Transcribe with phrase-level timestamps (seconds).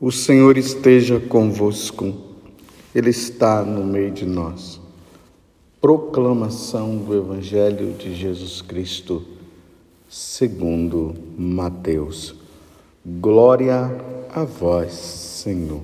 [0.00, 2.14] O Senhor esteja convosco,
[2.94, 4.80] Ele está no meio de nós.
[5.80, 9.26] Proclamação do Evangelho de Jesus Cristo,
[10.08, 12.36] segundo Mateus.
[13.04, 13.90] Glória
[14.32, 15.82] a vós, Senhor.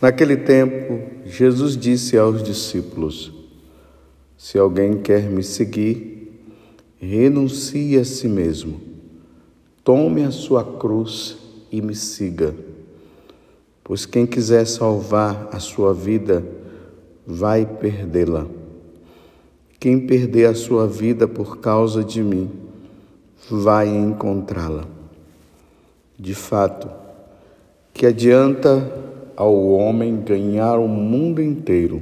[0.00, 3.32] Naquele tempo, Jesus disse aos discípulos:
[4.38, 6.40] Se alguém quer me seguir,
[7.00, 8.91] renuncie a si mesmo
[9.84, 11.36] Tome a sua cruz
[11.70, 12.54] e me siga.
[13.82, 16.44] Pois quem quiser salvar a sua vida,
[17.26, 18.46] vai perdê-la.
[19.80, 22.48] Quem perder a sua vida por causa de mim,
[23.50, 24.86] vai encontrá-la.
[26.16, 26.88] De fato,
[27.92, 28.88] que adianta
[29.34, 32.00] ao homem ganhar o mundo inteiro,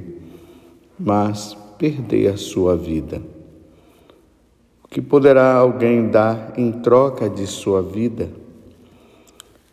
[0.99, 3.40] mas perder a sua vida?
[4.91, 8.27] Que poderá alguém dar em troca de sua vida?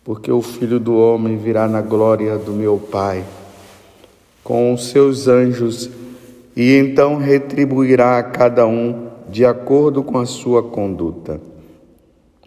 [0.04, 3.24] Porque o Filho do Homem virá na glória do meu Pai
[4.44, 5.91] com os seus anjos
[6.55, 11.41] e então retribuirá a cada um de acordo com a sua conduta.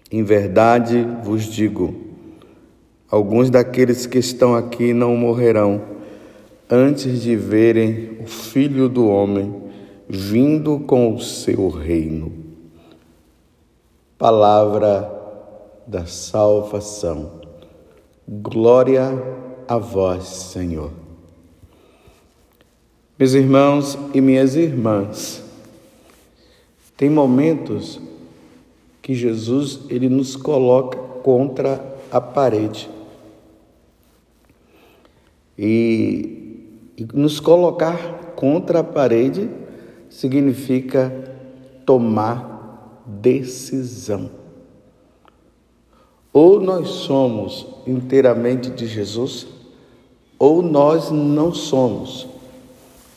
[0.10, 1.94] Em verdade vos digo,
[3.10, 5.82] alguns daqueles que estão aqui não morrerão
[6.70, 9.54] antes de verem o Filho do Homem
[10.08, 12.41] vindo com o seu reino
[14.22, 15.12] palavra
[15.88, 17.42] da salvação.
[18.30, 19.12] Glória
[19.68, 20.92] a vós, Senhor.
[23.18, 25.44] Meus irmãos e minhas irmãs,
[26.96, 28.00] tem momentos
[29.02, 32.88] que Jesus ele nos coloca contra a parede.
[35.58, 39.50] E, e nos colocar contra a parede
[40.12, 41.12] significa
[41.88, 42.51] tomar
[43.20, 44.30] decisão.
[46.32, 49.48] Ou nós somos inteiramente de Jesus,
[50.40, 52.28] ou nós não somos.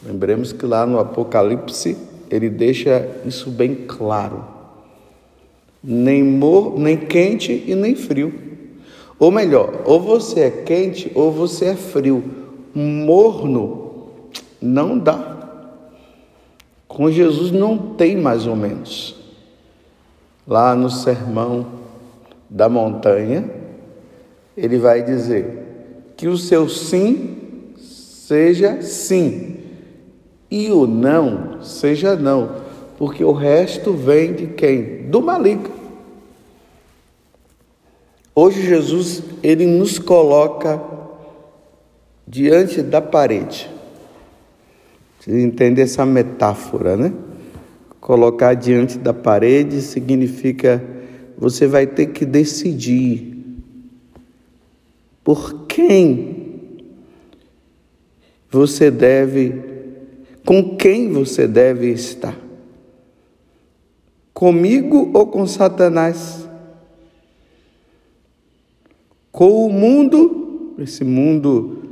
[0.05, 1.97] Lembremos que lá no Apocalipse
[2.29, 4.45] ele deixa isso bem claro.
[5.83, 8.35] Nem, mor, nem quente e nem frio.
[9.19, 12.25] Ou melhor, ou você é quente ou você é frio.
[12.75, 14.09] Morno
[14.61, 15.31] não dá.
[16.89, 19.24] Com Jesus não tem mais ou menos
[20.47, 21.67] lá no Sermão
[22.49, 23.49] da Montanha,
[24.57, 29.57] ele vai dizer que o seu sim seja sim
[30.51, 32.57] e o não seja não,
[32.97, 35.09] porque o resto vem de quem?
[35.11, 35.73] Do maligno.
[38.35, 40.81] Hoje Jesus ele nos coloca
[42.27, 43.71] diante da parede.
[45.21, 47.13] Você entende essa metáfora, né?
[48.05, 50.85] Colocar diante da parede significa
[51.39, 53.35] você vai ter que decidir
[55.25, 56.61] por quem
[58.51, 59.55] você deve,
[60.45, 62.39] com quem você deve estar.
[64.35, 66.47] Comigo ou com Satanás?
[69.33, 71.83] Com o mundo, esse mundo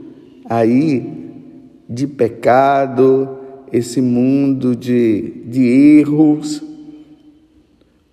[0.44, 1.10] aí
[1.88, 3.38] de pecado,
[3.72, 5.64] esse mundo de, de
[5.98, 6.62] erros,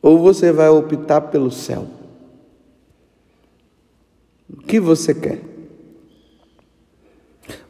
[0.02, 1.86] ou você vai optar pelo céu?
[4.50, 5.42] O que você quer?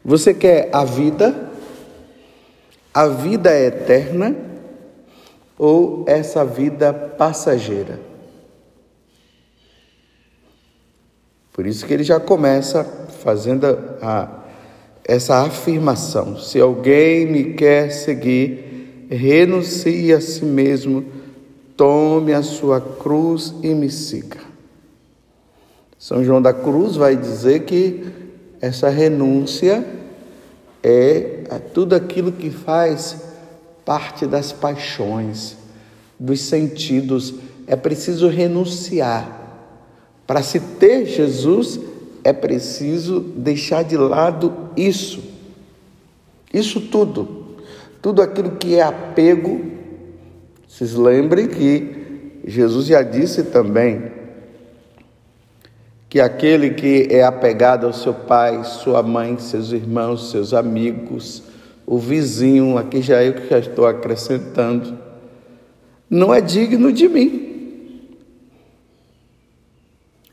[0.04, 1.50] Você quer a vida,
[2.94, 4.36] a vida eterna
[5.58, 8.00] ou essa vida passageira?
[11.52, 12.84] Por isso que ele já começa
[13.22, 13.66] fazendo
[14.00, 14.39] a
[15.10, 21.04] essa afirmação: se alguém me quer seguir, renuncie a si mesmo,
[21.76, 24.38] tome a sua cruz e me siga.
[25.98, 28.04] São João da Cruz vai dizer que
[28.60, 29.84] essa renúncia
[30.80, 31.40] é
[31.74, 33.16] tudo aquilo que faz
[33.84, 35.56] parte das paixões,
[36.18, 37.34] dos sentidos.
[37.66, 39.38] É preciso renunciar.
[40.24, 41.80] Para se ter Jesus,
[42.22, 45.22] é preciso deixar de lado isso.
[46.52, 47.56] Isso tudo.
[48.02, 49.60] Tudo aquilo que é apego.
[50.66, 54.10] Vocês lembrem que Jesus já disse também
[56.08, 61.44] que aquele que é apegado ao seu pai, sua mãe, seus irmãos, seus amigos,
[61.86, 64.98] o vizinho, aqui já eu que já estou acrescentando,
[66.08, 67.49] não é digno de mim.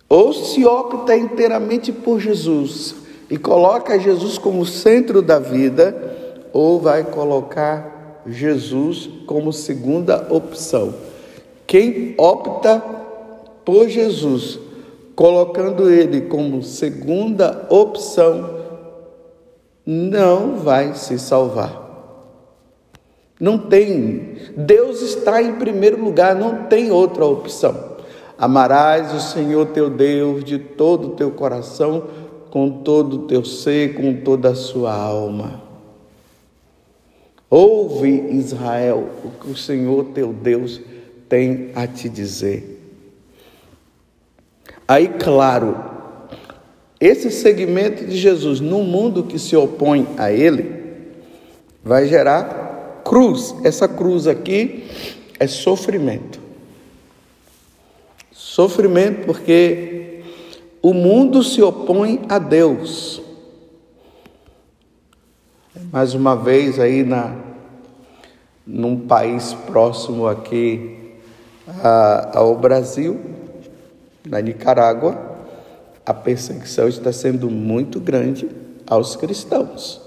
[0.09, 2.95] Ou se opta inteiramente por Jesus
[3.30, 6.15] e coloca Jesus como centro da vida,
[6.54, 10.94] ou vai colocar Jesus como segunda opção.
[11.65, 12.81] Quem opta
[13.65, 14.59] por Jesus
[15.18, 18.56] colocando ele como segunda opção,
[19.83, 21.88] não vai se salvar.
[23.39, 24.38] Não tem.
[24.56, 27.86] Deus está em primeiro lugar, não tem outra opção.
[28.37, 32.03] Amarás o Senhor teu Deus de todo o teu coração,
[32.51, 35.61] com todo o teu ser, com toda a sua alma.
[37.49, 40.81] Ouve, Israel, o que o Senhor teu Deus
[41.27, 42.77] tem a te dizer.
[44.87, 45.77] Aí, claro,
[46.99, 50.77] esse segmento de Jesus no mundo que se opõe a ele
[51.83, 53.55] vai gerar cruz.
[53.63, 54.85] Essa cruz aqui
[55.39, 56.46] é sofrimento.
[58.57, 60.24] Sofrimento porque
[60.81, 63.21] o mundo se opõe a Deus.
[65.92, 67.36] Mais uma vez aí na
[68.65, 71.13] num país próximo aqui
[71.83, 73.19] a, ao Brasil,
[74.27, 75.38] na Nicarágua,
[76.04, 78.50] a perseguição está sendo muito grande
[78.88, 80.01] aos cristãos.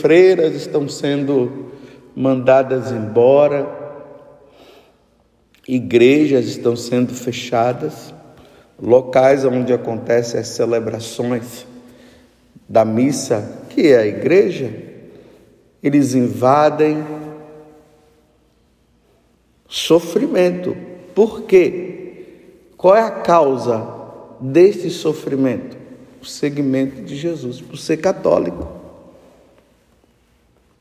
[0.00, 1.66] Freiras estão sendo
[2.16, 3.83] mandadas embora,
[5.66, 8.14] igrejas estão sendo fechadas,
[8.80, 11.66] locais onde acontecem as celebrações
[12.68, 14.70] da missa, que é a igreja,
[15.82, 17.04] eles invadem
[19.68, 20.76] sofrimento.
[21.14, 21.94] Por quê?
[22.76, 23.86] Qual é a causa
[24.40, 25.76] deste sofrimento?
[26.20, 28.66] O segmento de Jesus, por ser católico,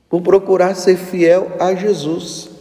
[0.09, 2.52] por procurar ser fiel a Jesus.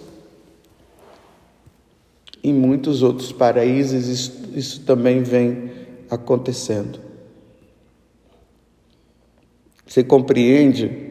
[2.42, 5.70] Em muitos outros países isso, isso também vem
[6.10, 6.98] acontecendo.
[9.86, 11.10] Você compreende?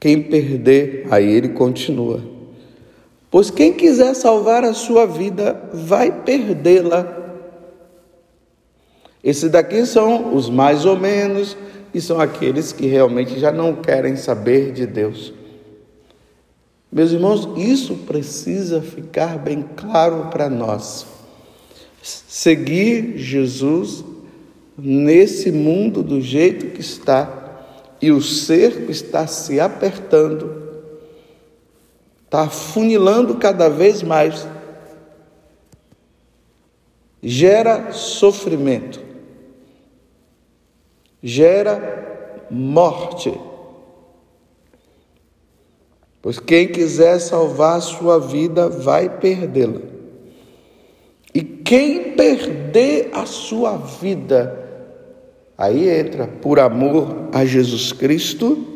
[0.00, 2.20] Quem perder, aí ele continua.
[3.30, 7.20] Pois quem quiser salvar a sua vida vai perdê-la.
[9.22, 11.56] Esses daqui são os mais ou menos,
[11.94, 15.32] e são aqueles que realmente já não querem saber de Deus.
[16.92, 21.06] Meus irmãos, isso precisa ficar bem claro para nós.
[22.02, 24.04] Seguir Jesus
[24.76, 27.38] nesse mundo do jeito que está,
[28.00, 30.82] e o cerco está se apertando,
[32.26, 34.46] está funilando cada vez mais,
[37.22, 39.00] gera sofrimento,
[41.22, 43.32] gera morte.
[46.22, 49.80] Pois quem quiser salvar a sua vida vai perdê-la.
[51.34, 54.58] E quem perder a sua vida,
[55.58, 58.72] aí entra por amor a Jesus Cristo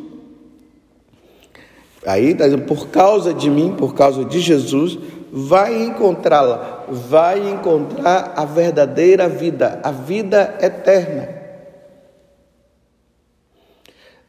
[2.06, 4.96] Aí, tá por causa de mim, por causa de Jesus,
[5.32, 11.28] vai encontrá-la, vai encontrar a verdadeira vida, a vida eterna.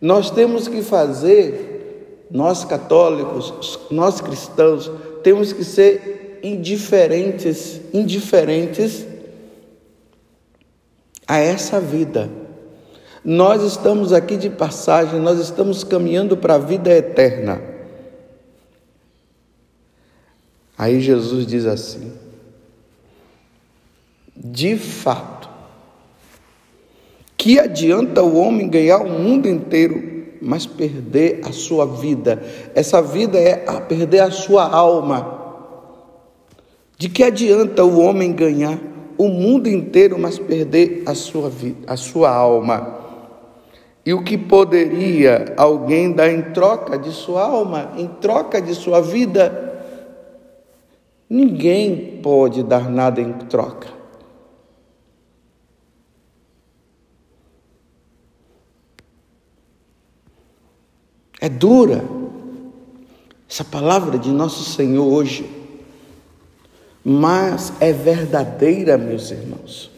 [0.01, 1.76] Nós temos que fazer,
[2.29, 4.91] nós católicos, nós cristãos,
[5.23, 9.05] temos que ser indiferentes, indiferentes
[11.27, 12.29] a essa vida.
[13.23, 17.61] Nós estamos aqui de passagem, nós estamos caminhando para a vida eterna.
[20.77, 22.13] Aí Jesus diz assim:
[24.35, 25.49] de fato,
[27.35, 32.41] que adianta o homem ganhar o mundo inteiro, mas perder a sua vida?
[32.75, 35.35] Essa vida é a perder a sua alma.
[36.97, 38.79] De que adianta o homem ganhar
[39.17, 42.97] o mundo inteiro, mas perder a sua vida, a sua alma?
[44.05, 49.01] E o que poderia alguém dar em troca de sua alma, em troca de sua
[49.01, 49.83] vida?
[51.29, 53.96] Ninguém pode dar nada em troca.
[61.39, 62.03] É dura
[63.49, 65.49] essa palavra de nosso Senhor hoje,
[67.03, 69.89] mas é verdadeira, meus irmãos.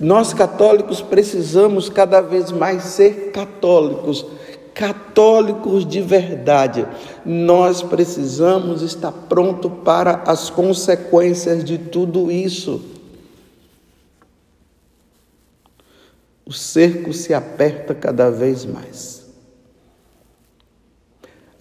[0.00, 4.26] Nós católicos precisamos cada vez mais ser católicos,
[4.74, 6.84] católicos de verdade.
[7.24, 12.82] Nós precisamos estar pronto para as consequências de tudo isso.
[16.44, 19.21] O cerco se aperta cada vez mais.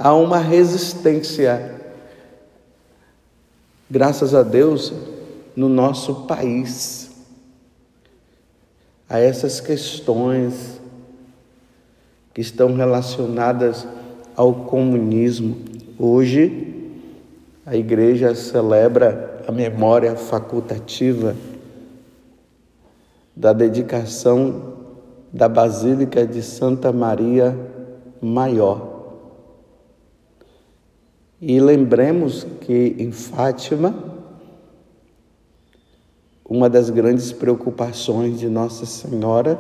[0.04, 1.76] Há uma resistência,
[3.88, 4.92] graças a Deus,
[5.56, 7.12] no nosso país
[9.08, 10.82] a essas questões
[12.34, 13.88] que estão relacionadas
[14.36, 15.58] ao comunismo.
[16.00, 16.90] Hoje,
[17.64, 21.36] a igreja celebra a memória facultativa
[23.36, 24.74] da dedicação
[25.32, 27.56] da Basílica de Santa Maria
[28.20, 28.91] Maior.
[31.42, 33.96] E lembremos que em Fátima,
[36.48, 39.60] uma das grandes preocupações de Nossa Senhora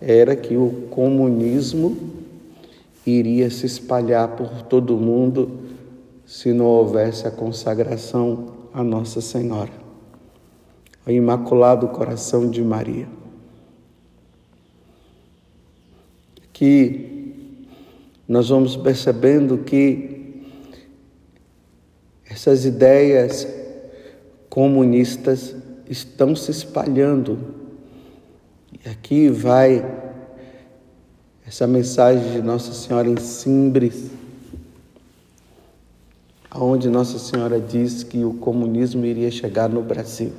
[0.00, 1.98] era que o comunismo
[3.06, 5.60] iria se espalhar por todo o mundo
[6.24, 9.72] se não houvesse a consagração a Nossa Senhora,
[11.04, 13.06] ao Imaculado Coração de Maria.
[16.54, 17.34] Que
[18.26, 20.11] nós vamos percebendo que
[22.42, 23.46] essas ideias
[24.50, 25.54] comunistas
[25.88, 27.38] estão se espalhando
[28.72, 29.86] e aqui vai
[31.46, 34.10] essa mensagem de Nossa Senhora em Simbres,
[36.52, 40.32] onde Nossa Senhora diz que o comunismo iria chegar no Brasil.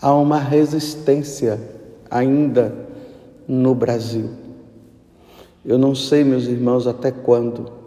[0.00, 1.58] Há uma resistência
[2.08, 2.72] ainda
[3.48, 4.30] no Brasil.
[5.64, 7.81] Eu não sei, meus irmãos, até quando,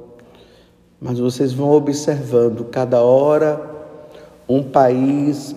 [1.00, 3.74] mas vocês vão observando cada hora
[4.48, 5.56] um país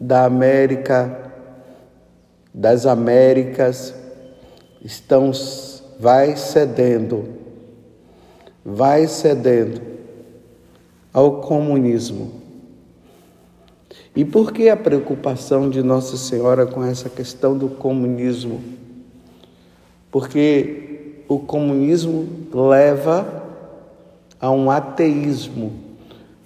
[0.00, 1.32] da América,
[2.54, 3.94] das Américas,
[4.82, 5.32] estão,
[5.98, 7.24] vai cedendo,
[8.64, 9.80] vai cedendo
[11.12, 12.32] ao comunismo.
[14.14, 18.60] E por que a preocupação de Nossa Senhora com essa questão do comunismo?
[20.10, 23.37] Porque o comunismo leva
[24.40, 25.72] a um ateísmo,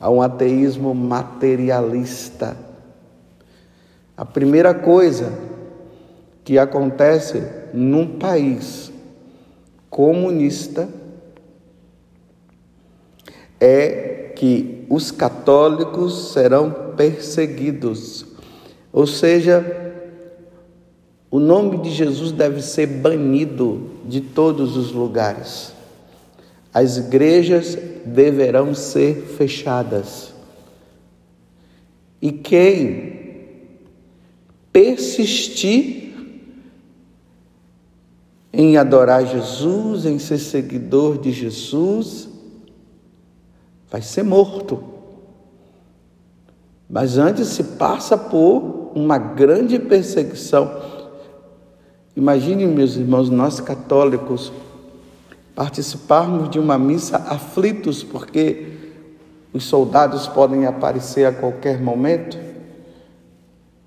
[0.01, 2.57] a um ateísmo materialista
[4.17, 5.33] a primeira coisa
[6.45, 8.93] que acontece num país
[9.89, 10.89] comunista
[13.59, 18.27] é que os católicos serão perseguidos.
[18.93, 19.65] Ou seja,
[21.31, 25.72] o nome de Jesus deve ser banido de todos os lugares.
[26.73, 30.33] As igrejas deverão ser fechadas.
[32.21, 33.21] E quem
[34.73, 36.15] persistir
[38.53, 42.29] em adorar Jesus, em ser seguidor de Jesus,
[43.91, 44.83] vai ser morto.
[46.89, 50.71] Mas antes se passa por uma grande perseguição.
[52.15, 54.53] Imagine, meus irmãos, nós católicos
[55.55, 58.73] participarmos de uma missa aflitos porque
[59.53, 62.53] os soldados podem aparecer a qualquer momento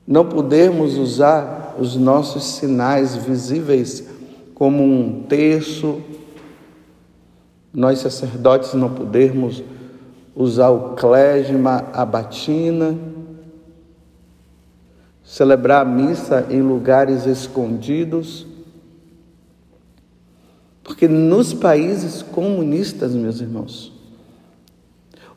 [0.08, 4.08] não podemos usar os nossos sinais visíveis
[4.54, 6.00] como um terço,
[7.74, 9.64] nós sacerdotes não podemos
[10.36, 12.96] usar o clésima, a batina,
[15.24, 18.46] celebrar a missa em lugares escondidos,
[20.86, 23.92] porque nos países comunistas, meus irmãos,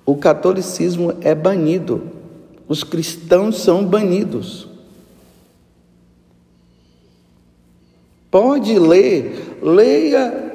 [0.07, 2.19] o catolicismo é banido
[2.69, 4.69] os cristãos são banidos.
[8.31, 10.53] Pode ler, leia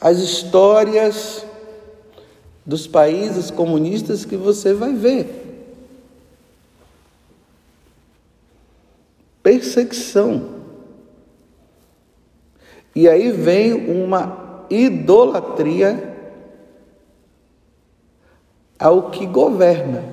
[0.00, 1.44] as histórias
[2.64, 5.42] dos países comunistas que você vai ver.
[9.42, 10.53] Perseguição.
[12.94, 16.14] E aí vem uma idolatria
[18.78, 20.04] ao que governa.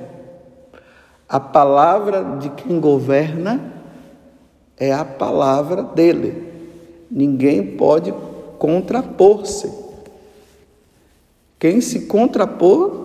[1.28, 3.74] A palavra de quem governa
[4.78, 6.52] é a palavra dele.
[7.10, 8.14] Ninguém pode
[8.58, 9.72] contrapor-se.
[11.60, 13.02] Quem se contrapor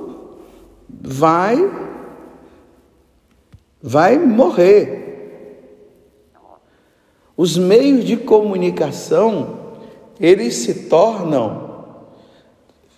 [0.88, 1.56] vai
[3.83, 5.04] vai morrer.
[7.37, 9.65] Os meios de comunicação,
[10.20, 11.66] eles se tornam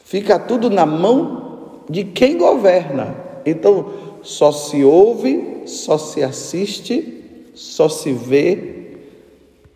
[0.08, 3.14] fica tudo na mão de quem governa.
[3.44, 8.96] Então, só se ouve, só se assiste, só se vê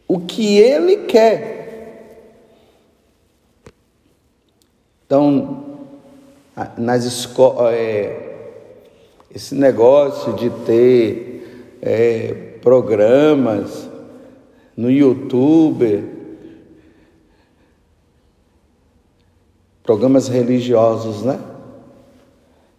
[0.08, 1.60] o que ele quer.
[5.04, 5.64] Então,
[6.78, 8.46] nas escolas, é,
[9.34, 12.32] esse negócio de ter é,
[12.62, 13.86] programas
[14.74, 16.08] no YouTube,
[19.82, 21.40] programas religiosos, né?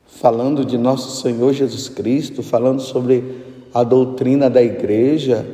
[0.07, 3.43] falando de nosso Senhor Jesus Cristo, falando sobre
[3.73, 5.45] a doutrina da igreja.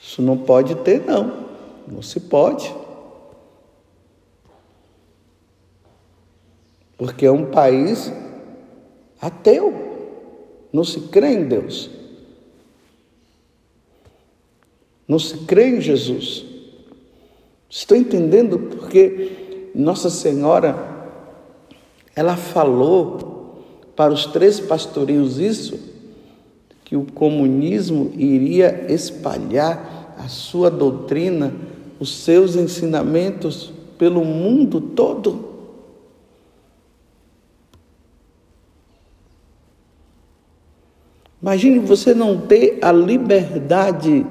[0.00, 1.42] Isso não pode ter, não.
[1.86, 2.72] Não se pode.
[7.02, 8.12] porque é um país
[9.20, 9.74] ateu,
[10.72, 11.90] não se crê em Deus,
[15.08, 16.44] não se crê em Jesus.
[17.68, 20.92] Estou entendendo porque Nossa Senhora
[22.14, 23.62] ela falou
[23.96, 25.78] para os três pastorinhos isso,
[26.84, 31.52] que o comunismo iria espalhar a sua doutrina,
[31.98, 35.52] os seus ensinamentos pelo mundo todo.
[41.40, 44.24] Imagine você não ter a liberdade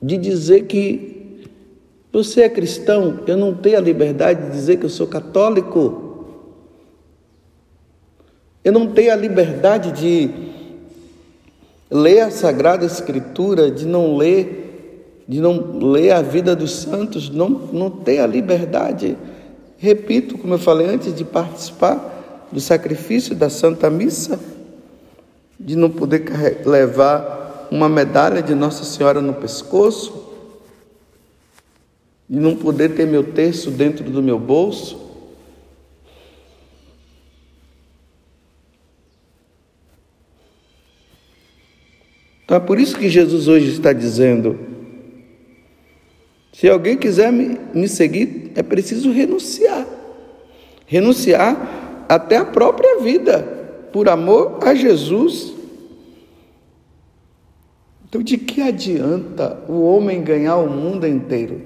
[0.00, 1.13] de dizer que
[2.14, 6.24] você é cristão, eu não tenho a liberdade de dizer que eu sou católico.
[8.62, 10.30] Eu não tenho a liberdade de
[11.90, 17.48] ler a Sagrada Escritura, de não ler, de não ler a vida dos santos, não,
[17.48, 19.18] não tenho a liberdade.
[19.76, 24.38] Repito, como eu falei antes, de participar do sacrifício da Santa Missa,
[25.58, 30.23] de não poder levar uma medalha de Nossa Senhora no pescoço,
[32.28, 35.04] de não poder ter meu terço dentro do meu bolso.
[42.44, 44.58] Então é por isso que Jesus hoje está dizendo:
[46.52, 49.86] se alguém quiser me, me seguir, é preciso renunciar.
[50.86, 53.42] Renunciar até a própria vida,
[53.92, 55.52] por amor a Jesus.
[58.06, 61.60] Então, de que adianta o homem ganhar o mundo inteiro?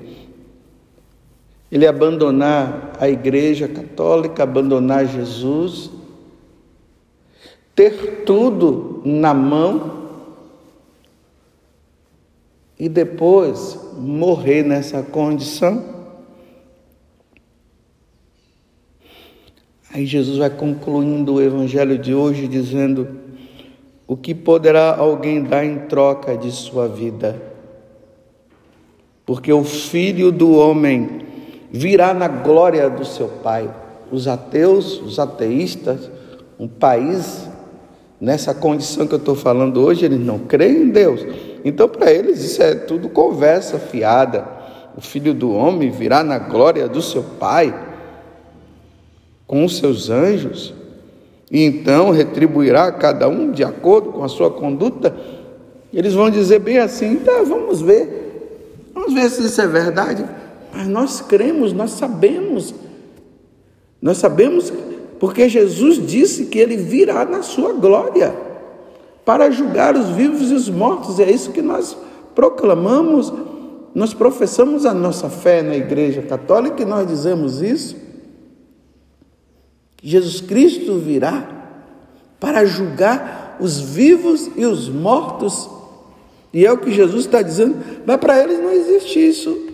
[1.70, 5.90] Ele abandonar a Igreja Católica, abandonar Jesus,
[7.74, 9.98] ter tudo na mão
[12.78, 15.96] e depois morrer nessa condição.
[19.92, 23.08] Aí Jesus vai concluindo o evangelho de hoje dizendo:
[24.06, 27.40] O que poderá alguém dar em troca de sua vida?
[29.26, 31.27] Porque o filho do homem
[31.70, 33.68] virá na glória do seu Pai.
[34.10, 36.10] Os ateus, os ateístas,
[36.58, 37.48] um país
[38.20, 41.24] nessa condição que eu estou falando hoje, eles não creem em Deus
[41.64, 44.46] então, para eles, isso é tudo conversa fiada.
[44.96, 47.86] O filho do homem virá na glória do seu Pai
[49.46, 50.74] com os seus anjos,
[51.50, 55.16] e então retribuirá a cada um de acordo com a sua conduta.
[55.92, 60.24] Eles vão dizer bem assim: tá, vamos ver, vamos ver se isso é verdade.
[60.72, 62.74] Mas nós cremos, nós sabemos,
[64.00, 64.72] nós sabemos
[65.18, 68.34] porque Jesus disse que ele virá na sua glória
[69.24, 71.18] para julgar os vivos e os mortos.
[71.18, 71.96] E é isso que nós
[72.34, 73.32] proclamamos,
[73.94, 77.96] nós professamos a nossa fé na Igreja Católica e nós dizemos isso.
[80.00, 81.56] Jesus Cristo virá
[82.38, 85.68] para julgar os vivos e os mortos.
[86.54, 87.76] E é o que Jesus está dizendo,
[88.06, 89.67] mas para eles não existe isso.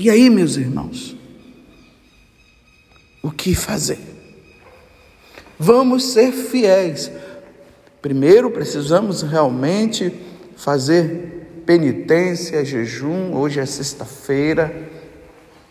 [0.00, 1.20] E aí, meus irmãos?
[3.22, 3.98] o que fazer.
[5.58, 7.10] Vamos ser fiéis.
[8.00, 10.12] Primeiro, precisamos realmente
[10.56, 13.34] fazer penitência, jejum.
[13.34, 14.74] Hoje é sexta-feira,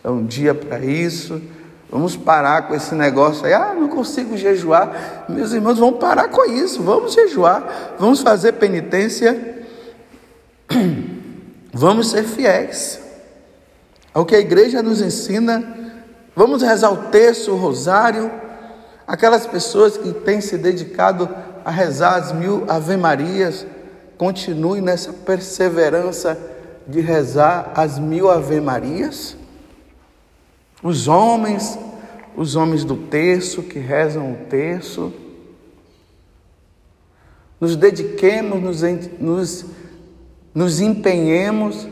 [0.04, 1.42] é um dia para isso.
[1.90, 3.52] Vamos parar com esse negócio aí.
[3.52, 5.26] Ah, não consigo jejuar.
[5.28, 6.80] Meus irmãos, vamos parar com isso.
[6.84, 7.96] Vamos jejuar.
[7.98, 9.66] Vamos fazer penitência.
[11.72, 13.09] Vamos ser fiéis
[14.12, 15.80] ao que a igreja nos ensina
[16.34, 18.30] Vamos rezar o terço, o rosário.
[19.06, 21.28] Aquelas pessoas que têm se dedicado
[21.64, 23.66] a rezar as mil ave-marias,
[24.16, 26.38] continue nessa perseverança
[26.86, 29.36] de rezar as mil ave-marias.
[30.82, 31.78] Os homens,
[32.36, 35.12] os homens do terço que rezam o terço.
[37.60, 38.80] Nos dediquemos, nos,
[39.18, 39.64] nos,
[40.54, 41.86] nos empenhemos.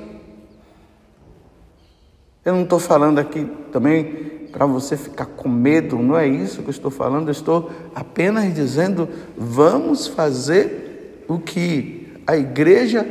[2.49, 6.69] Eu não estou falando aqui também para você ficar com medo, não é isso que
[6.69, 9.07] eu estou falando, eu estou apenas dizendo:
[9.37, 13.07] vamos fazer o que a igreja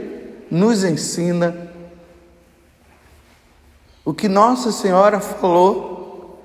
[0.49, 1.69] nos ensina,
[4.03, 6.41] o que Nossa Senhora falou,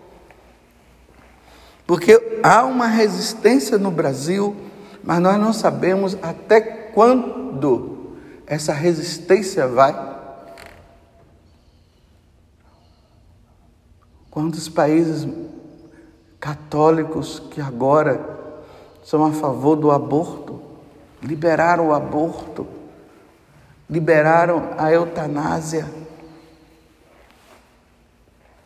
[1.86, 4.54] porque há uma resistência no Brasil,
[5.02, 10.11] mas nós não sabemos até quando essa resistência vai
[14.32, 15.28] Quantos países
[16.40, 18.20] católicos que agora
[19.04, 20.60] são a favor do aborto,
[21.22, 22.66] liberaram o aborto,
[23.88, 25.86] liberaram a eutanásia.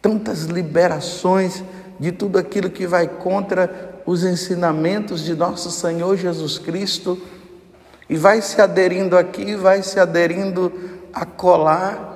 [0.07, 1.65] tantas liberações
[1.99, 7.21] de tudo aquilo que vai contra os ensinamentos de nosso Senhor Jesus Cristo
[8.09, 10.73] e vai se aderindo aqui, vai se aderindo
[11.13, 12.16] a colar.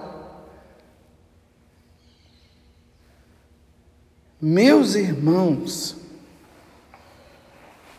[4.41, 5.97] Meus irmãos,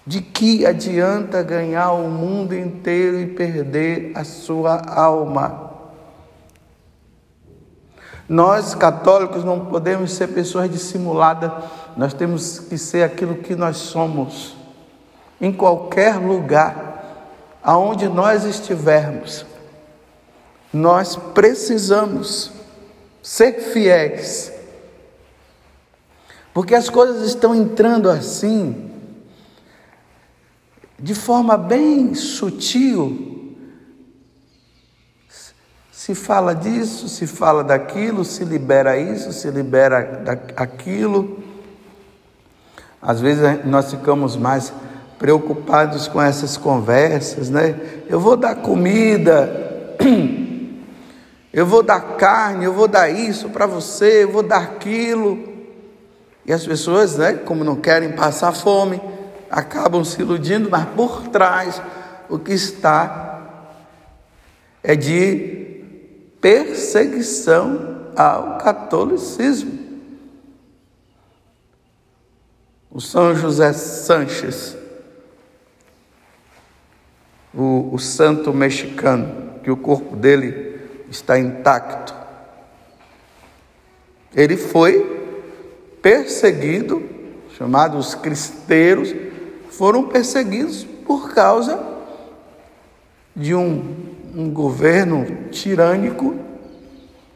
[0.08, 5.72] de que adianta ganhar o mundo inteiro e perder a sua alma?
[8.28, 11.52] Nós, católicos, não podemos ser pessoas dissimuladas,
[11.96, 14.56] nós temos que ser aquilo que nós somos,
[15.40, 17.20] em qualquer lugar,
[17.62, 19.46] aonde nós estivermos.
[20.74, 22.52] Nós precisamos
[23.22, 24.52] ser fiéis,
[26.54, 28.92] porque as coisas estão entrando assim,
[31.00, 33.32] de forma bem sutil,
[35.92, 41.44] se fala disso, se fala daquilo, se libera isso, se libera aquilo.
[43.00, 44.74] Às vezes nós ficamos mais
[45.20, 47.80] preocupados com essas conversas, né?
[48.10, 49.96] Eu vou dar comida,
[51.54, 55.51] eu vou dar carne, eu vou dar isso para você, eu vou dar aquilo.
[56.46, 59.02] E as pessoas, né, como não querem passar fome,
[59.50, 61.82] acabam se iludindo, mas por trás
[62.30, 63.42] o que está
[64.82, 65.84] é de
[66.40, 69.80] perseguição ao catolicismo.
[72.90, 74.76] O São José Sanches,
[77.54, 82.16] o, o santo mexicano, que o corpo dele está intacto,
[84.36, 85.21] ele foi
[86.02, 87.04] perseguido,
[87.58, 89.14] chamados cristeiros,
[89.70, 91.80] foram perseguidos por causa
[93.36, 96.36] de um um governo tirânico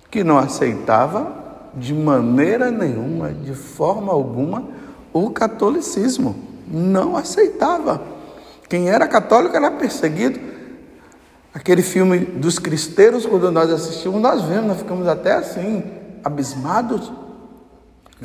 [0.10, 4.64] que não aceitava de maneira nenhuma, de forma alguma,
[5.12, 6.36] o catolicismo.
[6.68, 8.02] Não aceitava.
[8.70, 10.40] Quem era católico era perseguido.
[11.54, 15.84] Aquele filme dos cristeiros, quando nós assistimos, nós vemos, nós ficamos até assim,
[16.24, 17.12] abismados.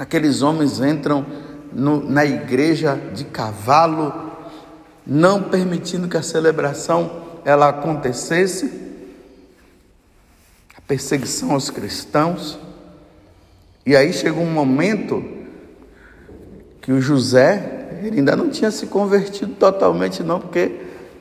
[0.00, 1.26] Aqueles homens entram
[1.70, 4.32] no, na igreja de cavalo,
[5.06, 8.72] não permitindo que a celebração ela acontecesse,
[10.74, 12.58] a perseguição aos cristãos,
[13.84, 15.22] e aí chegou um momento
[16.80, 20.80] que o José, ele ainda não tinha se convertido totalmente não, porque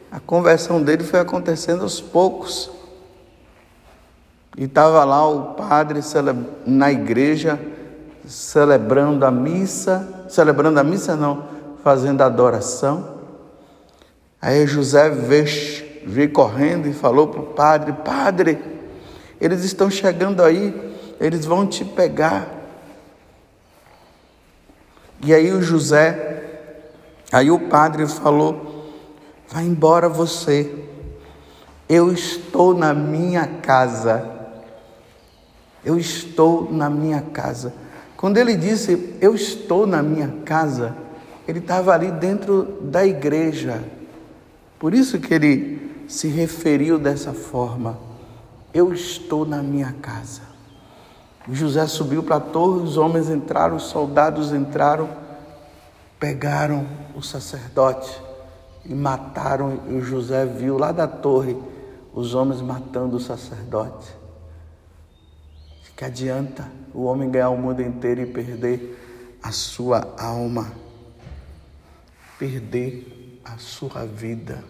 [0.09, 2.71] a conversão dele foi acontecendo aos poucos.
[4.57, 5.99] E estava lá o padre
[6.65, 7.59] na igreja
[8.29, 11.45] celebrando a missa, celebrando a missa não,
[11.83, 13.19] fazendo adoração.
[14.39, 18.63] Aí José veio veio correndo e falou para o padre: Padre,
[19.41, 22.47] eles estão chegando aí, eles vão te pegar.
[25.21, 26.61] E aí o José,
[27.31, 28.91] aí o padre falou:
[29.49, 30.85] Vai embora você,
[31.87, 34.37] eu estou na minha casa.
[35.83, 37.73] Eu estou na minha casa.
[38.19, 40.93] Quando ele disse, Eu estou na minha casa,
[41.47, 43.81] ele estava ali dentro da igreja.
[44.77, 47.97] Por isso que ele se referiu dessa forma:
[48.73, 50.41] Eu estou na minha casa.
[51.49, 55.09] José subiu para a torre, os homens entraram, os soldados entraram,
[56.19, 58.21] pegaram o sacerdote
[58.83, 59.79] e mataram.
[59.91, 61.55] E José viu lá da torre
[62.13, 64.18] os homens matando o sacerdote.
[65.99, 70.71] Que adianta o homem ganhar o mundo inteiro e perder a sua alma,
[72.39, 74.63] perder a sua vida?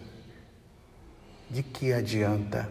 [1.48, 2.68] de que adianta?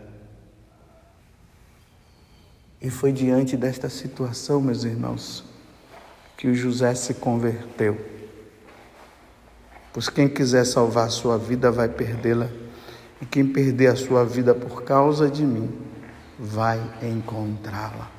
[2.81, 5.45] E foi diante desta situação, meus irmãos,
[6.35, 7.97] que o José se converteu.
[9.93, 12.49] Pois quem quiser salvar a sua vida vai perdê-la,
[13.21, 15.69] e quem perder a sua vida por causa de mim
[16.37, 18.18] vai encontrá-la.